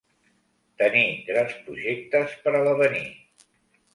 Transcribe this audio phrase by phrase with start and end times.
[0.81, 3.05] Tenir grans projectes per a l'avenir.